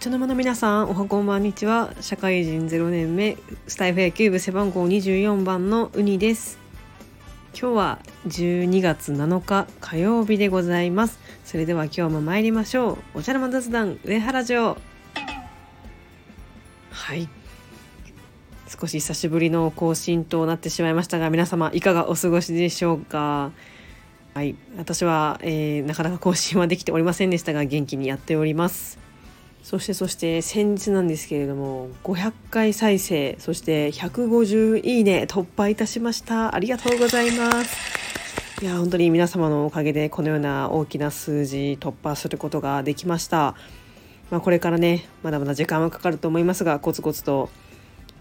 [0.00, 1.92] お茶の間の皆さんおはこんばんにちは。
[2.00, 3.36] 社会人0年目
[3.66, 6.58] スタイフ野球部背番号24番のウニです。
[7.52, 11.18] 今日は12月7日火曜日でございます。
[11.44, 13.18] それでは今日も参りましょう。
[13.18, 14.78] お茶の間雑談上原城。
[16.90, 17.28] はい。
[18.68, 23.52] 少し久しぶりの更新となってしまいましたが皆様いかがお過ごしでしょうか？
[24.32, 24.56] はい。
[24.78, 28.98] 私は、えー、なかなか更新はできておりませんでしたが元気にやっております。
[29.62, 36.54] そしてそして先日なんですけれども500回再生そして150いいね突破いたしました。
[36.54, 38.00] ありがとうございます。
[38.62, 43.54] いや本当に皆様のおかげでこのような大きな数字突破することができました。
[44.30, 47.48] まあ、これからねまだまだ時間はかかると思いますがコツコツと、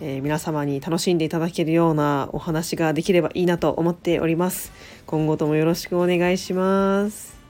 [0.00, 4.72] えー、皆様に楽しんでいただけるようなお話ができればいいなと思っております。
[5.06, 7.43] 今後ともよろしくお願いします。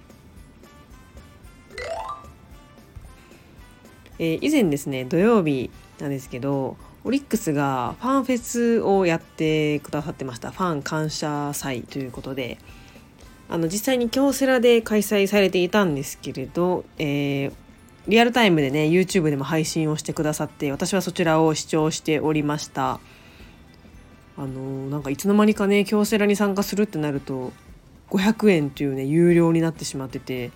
[4.19, 10.51] えー、以前ですね土曜日なんですけどオリックスがファンフェスをやってくださってました。
[10.51, 12.59] ファン感謝祭ということで。
[13.49, 17.53] あの実際に京セラで開催されていたんですけれど、えー、
[18.09, 23.01] リアルタイムでね YouTube でも配信をしてくださって私はそちらを視聴しておりました。
[24.37, 27.53] あのー、なんかいつの間にかね京セラに参加するってなると
[28.11, 30.51] 500円というね有料になってしまってて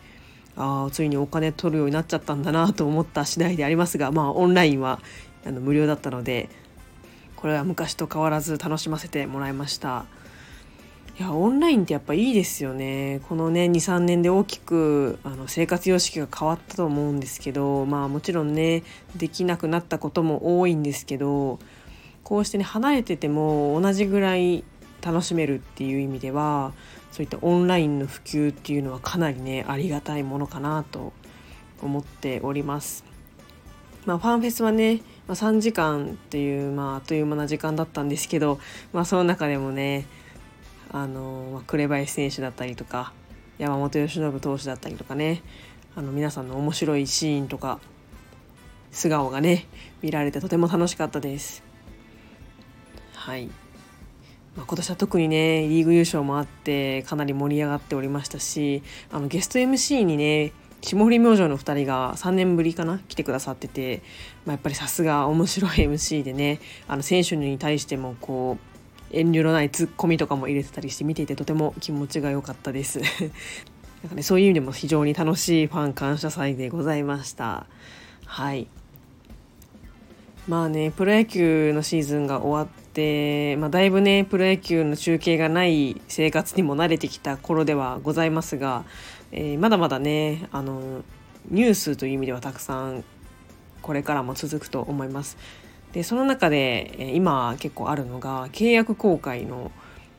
[0.59, 5.01] ああついにお金取るようになっちゃったんだなと思った次第でありますがまあオンラインは
[5.47, 6.49] あの無料だったので
[7.37, 10.05] これは昔と変わらず楽しませてもらいました。
[11.19, 13.21] いやオンラインってやっぱいいですよね。
[13.29, 18.85] このね23年で大きくあの生活様式が変わったと思うんですけどまあもちろんね
[19.17, 21.59] できなくなったことも多いんですけど
[22.23, 24.63] こうしてね離れてても同じぐらい
[25.03, 26.73] 楽しめるっていう意味では
[27.11, 31.13] そういったオンラインの普及っていうのはかなりねありがたいものかなと
[31.83, 33.05] 思っております。
[34.05, 38.59] まあ、ファンフェスはね、まあ、3時間っていう、まあ、あっという間な時間だったんですけど、
[38.93, 40.07] まあ、その中でもね
[40.91, 43.13] あの、まあ、紅林選手だったりとか
[43.59, 45.43] 山本由伸投手だったりとかね
[45.95, 47.81] あの皆さんの面白いシーンとか
[48.91, 49.67] 素顔がね
[50.01, 51.63] 見られてとても楽しかったです。
[53.15, 53.51] はい
[54.59, 58.83] まあ、今年は特にねリーグ優勝もあってかなり盛り上がっておりましたし
[59.13, 64.03] あのゲスト MC にね霜降り明星の2人が3年ぶりかな来てくださってて、
[64.47, 66.59] まあ、やっぱりさすが面白い MC でね
[66.89, 68.59] あの選手に対してもこ
[69.13, 73.01] う遠慮のないツッコミとかも入れてたりして見ていてとても気持ちが良かったです。
[74.03, 77.67] なんかね、そういう意味でも非常に楽しいファン感謝祭でございました。
[78.27, 78.69] はい。
[80.47, 88.85] まあね、プロ野球のシーズンが終わって、まあ、だいぶね、プロ野球の中継がない生活にも慣れてきた頃ではございますが、
[89.31, 91.05] えー、まだまだね、あの、
[91.49, 93.05] ニュースという意味ではたくさん
[93.81, 95.39] これからも続くと思います。
[95.93, 99.71] で、その中で、え、今結構あるのが契約更改の、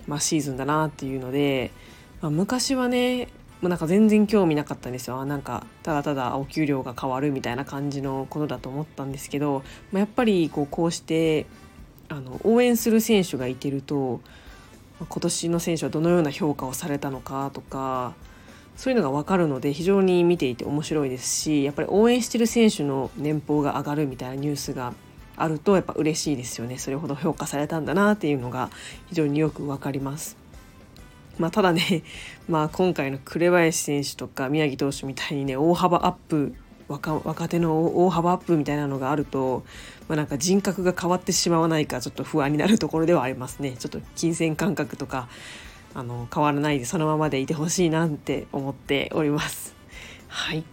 [0.07, 1.71] まあ、シーズンだなっていうので、
[2.21, 3.27] まあ、昔はね
[3.61, 11.45] もうなんか全然興味なかったんですよなんかただただお給料が変わるみたいな感じのことだと思ったんですけど、まあ、やっぱりこうこうして
[12.09, 14.19] あの応援する選手がいてると
[14.99, 18.13] 今年の選手はどのような評価をされたのかとか
[18.75, 24.93] そういうのが分かるので非常に見ていて面白いですしやっぱり応援してる選手の年俸が上がるみたいなニュースが
[25.37, 28.69] あるとやっぱ嬉しいですよねそれほど評価されたんだなっていうのが
[29.07, 30.37] 非常によく分かります。
[31.37, 32.03] まあ、ただね、
[32.49, 36.53] まあ、今回の紅林選手とか宮城投手みたいにね大幅アップ
[36.89, 39.63] 若若手の大幅アップみたいなのがあると、
[40.07, 43.77] まあ、なんか人格が変わってしまわないかちょっと不安になるところではありますね。
[43.77, 45.29] ちょっと金銭感覚とか
[45.93, 49.75] あの変わらないでそのままでいてほしいなって思っております。
[50.27, 50.63] はい。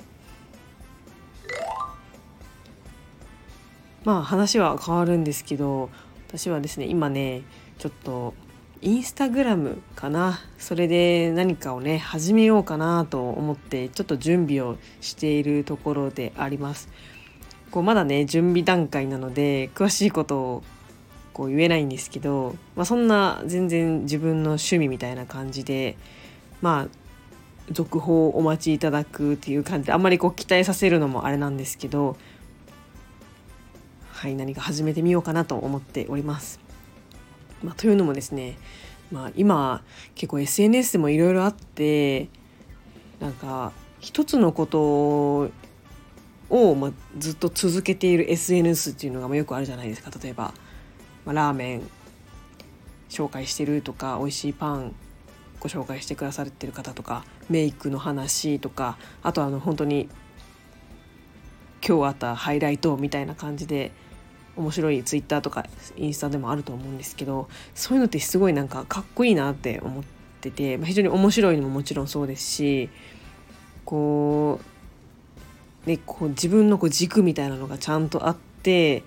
[4.05, 5.91] まあ話は変わるんですけど
[6.29, 7.43] 私はですね今ね
[7.79, 8.35] ちょっと
[8.83, 16.89] インスタグラムかなそれで何かをね始めようかなと思ってちょっと準備をしているところであります
[17.71, 20.63] こうまだね準備段階なので詳しいことを
[21.33, 25.97] こう言えないんですけど、まあ、そんな全然自分の趣味みたいな感じで
[26.61, 26.89] まあ
[27.73, 32.17] 続報をお待ちいただくっていう感じであんまりこう期待させるのもあれなんですけど
[34.13, 36.66] はい何か始めてみようかなと思っております。
[37.63, 38.59] まあ、というのもですね、
[39.11, 39.83] まあ、今
[40.15, 42.29] 結構 SNS でもいろいろあって
[43.21, 45.51] なんか一つのこと
[46.49, 50.11] を、まあ、ずっと続けている SNS っていうのがよくあるじゃないですか。
[50.23, 50.53] 例えば、
[51.25, 51.83] まあ、ラーメン
[53.09, 54.95] 紹介してるとか美味しいパン
[55.61, 60.09] ご紹介してくださってる方とかメイクの話とかあとあの本当に
[61.87, 63.93] 今日あったハイライトみたいな感じで
[64.57, 65.67] 面白いツイッターとか
[65.97, 70.05] インスタでもあると思うんですけどそういうのってすごいなんかかっこいいなって思っ
[70.41, 72.91] てて、まあ、非常に面白いのももちろんそうですし
[73.85, 74.61] こ
[75.87, 79.03] う,、ね、こう自分のこう軸みたいなのがちゃんとあって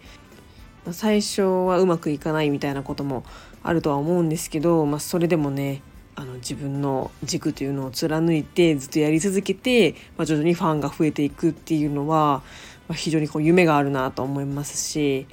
[0.85, 3.23] ま最初はうまくいかないみたいなことも
[3.63, 5.81] あるとは思うんですけど、まあ、それでもね
[6.15, 12.43] あの自分の軸というのを貫いてずっとやり続けて、まあ、徐々にファンが増えていくっていうのは、
[12.89, 15.27] ま、非常にこう夢があるなと思いますし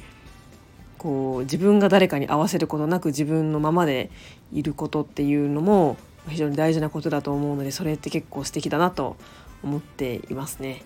[0.99, 4.11] こう自分が誰かに合わせることなく自分のままで
[4.53, 5.97] いることっていうのも
[6.29, 9.17] 非常に大事なことだと思うのでそれって結構素敵だなと
[9.63, 10.83] 思っていますね。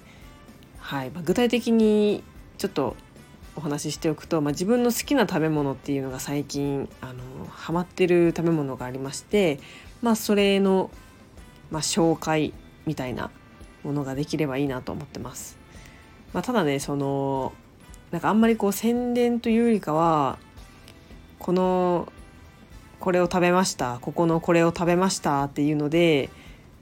[0.78, 2.22] はいまあ、具体的に
[2.58, 2.96] ちょっと
[3.56, 9.60] お話ししておくと、まあ、自分の好きな食べ物っていうのが最近あのハマってる食べ物がありまして、
[10.02, 10.90] まあ、それの、
[11.70, 12.54] まあ、紹介
[12.86, 13.30] みたいな
[13.84, 15.59] ものができればいいなと思ってます。
[16.32, 17.52] まあ、ただねその
[18.10, 20.38] なんかあんまりこう宣伝というよりかは
[21.38, 22.12] この
[22.98, 26.28] これを食べましたここのこれを食べましたっていうので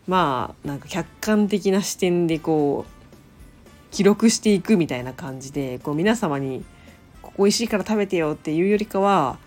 [0.06, 6.65] まあなんか客観的な視点でこう記録していくみたいな感じでこう皆様に
[7.23, 9.39] 「ここ美味しいから食べてよ」っていうよりかは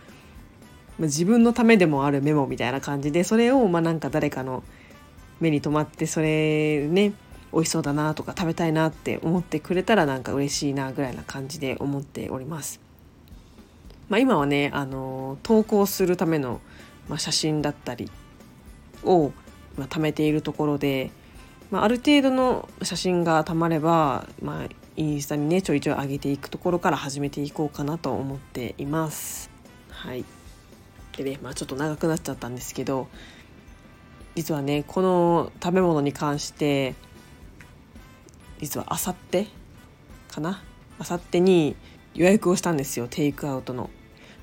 [0.97, 4.63] ま自分のためでもあるメモみたいな感じでそれをまあなんか誰かの
[5.39, 7.13] 目に留まってそれね
[7.53, 12.79] 美味しそうだなとか食べたいなって思ってくれたらなんか嬉しいなぐらいな感じで思っております。
[14.09, 16.59] まあ、今はねあの投稿するための、
[17.07, 18.11] まあ、写真だったり
[19.03, 19.31] を、
[19.77, 21.11] まあ、貯めているところで
[21.71, 29.49] まあ、ある程度の写真がたまれば、まあ、インスタにねちょいちょい上げていくところから始めていこうかなと思っています。
[29.89, 30.25] はい
[31.15, 33.07] でね、まあ、ちょっと長くなっちゃったんですけど
[34.35, 36.95] 実はねこの食べ物に関して
[38.61, 39.47] 実はあさって
[40.29, 40.63] かな？
[40.99, 41.75] あさってに
[42.13, 43.89] 予約をしたんですよテイクアウトの。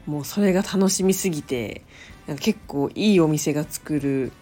[0.06, 1.82] もうそれが楽しみすぎて
[2.26, 4.32] なんか結構いいお店が作る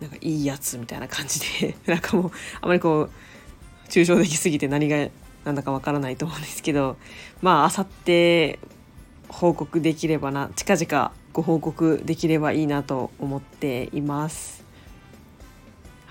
[0.00, 2.30] なんかいいやつみたいな感じで なんかもう
[2.60, 5.08] あまりこう抽象的すぎて何が
[5.44, 6.96] 何だかわからないと思うんですけど
[7.40, 8.58] まああさって
[9.28, 14.59] 報告できればな近々ご報告できればいいなと思っています。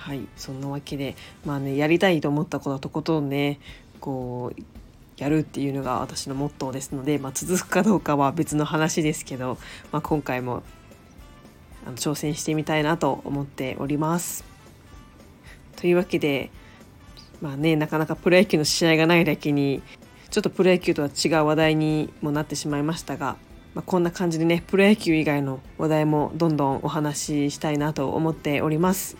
[0.09, 1.15] はいそんなわけで
[1.45, 3.59] まあねやりたいと思ったことはとことんね
[3.99, 4.61] こう
[5.17, 9.59] やるっていうのが私のモットーですので、まあ、続くかどうかは別の話ですけど、
[9.91, 10.63] まあ、今回も
[11.85, 14.43] あの挑戦してみたいなと思っております。
[15.75, 16.49] というわけで
[17.39, 19.83] まあねなかなかプロ野球の試合がないだけに
[20.31, 23.37] ちょっとプロ野球とは違う話題にもなってしまいましたが、
[23.75, 29.15] まあ、こんな感じでねプロ野球以外の話題もどんどんお話ししたいなと思っております。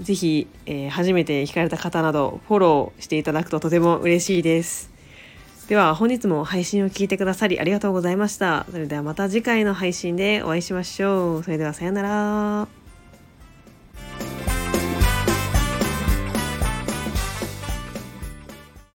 [0.00, 4.90] ぜひ、えー、初めて聞かれた方などフォローしていただくととても嬉しいです。
[5.68, 8.66] では本日も配信を聞いてくださりありがとうございました。
[8.70, 11.42] それではまた次回の配信でお会いしましょう。
[11.42, 12.75] それではさようなら。